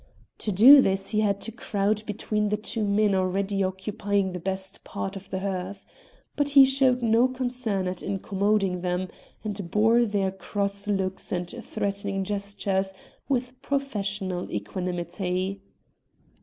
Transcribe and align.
To 0.39 0.51
do 0.51 0.81
this 0.81 1.09
he 1.09 1.19
had 1.19 1.39
to 1.41 1.51
crowd 1.51 2.01
between 2.07 2.49
the 2.49 2.57
two 2.57 2.83
men 2.83 3.13
already 3.13 3.63
occupying 3.63 4.31
the 4.31 4.39
best 4.39 4.83
part 4.83 5.15
of 5.15 5.29
the 5.29 5.41
hearth. 5.41 5.85
But 6.35 6.49
he 6.49 6.65
showed 6.65 7.03
no 7.03 7.27
concern 7.27 7.87
at 7.87 8.01
incommoding 8.01 8.81
them, 8.81 9.09
and 9.43 9.69
bore 9.69 10.05
their 10.07 10.31
cross 10.31 10.87
looks 10.87 11.31
and 11.31 11.47
threatening 11.47 12.23
gestures 12.23 12.95
with 13.29 13.61
professional 13.61 14.49
equanimity. 14.49 15.61